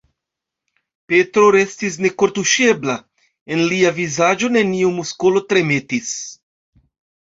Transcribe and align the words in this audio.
Petro 1.13 1.43
restis 1.57 1.99
nekortuŝebla: 2.07 2.97
en 3.57 3.65
lia 3.75 3.95
vizaĝo 4.01 4.53
neniu 4.59 4.93
muskolo 5.01 5.49
tremetis. 5.51 6.15